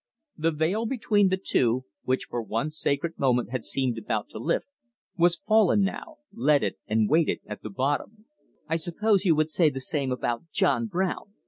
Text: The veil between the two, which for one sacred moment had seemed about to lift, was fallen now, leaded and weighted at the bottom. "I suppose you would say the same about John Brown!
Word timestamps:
The 0.35 0.49
veil 0.49 0.87
between 0.87 1.29
the 1.29 1.37
two, 1.37 1.85
which 2.05 2.23
for 2.27 2.41
one 2.41 2.71
sacred 2.71 3.19
moment 3.19 3.51
had 3.51 3.63
seemed 3.63 3.99
about 3.99 4.29
to 4.29 4.39
lift, 4.39 4.67
was 5.15 5.37
fallen 5.47 5.83
now, 5.83 6.15
leaded 6.33 6.77
and 6.87 7.07
weighted 7.07 7.41
at 7.45 7.61
the 7.61 7.69
bottom. 7.69 8.25
"I 8.67 8.77
suppose 8.77 9.25
you 9.25 9.35
would 9.35 9.51
say 9.51 9.69
the 9.69 9.79
same 9.79 10.11
about 10.11 10.49
John 10.51 10.87
Brown! 10.87 11.35